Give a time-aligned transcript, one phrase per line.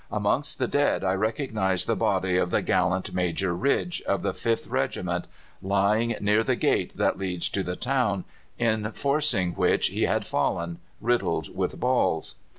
[0.11, 4.67] Amongst the dead I recognized the body of the gallant Major Ridge, of the 5th
[4.67, 5.27] Regiment,
[5.61, 8.25] lying near the gate that leads to the town,
[8.57, 12.33] in forcing which he had fallen, riddled with balls.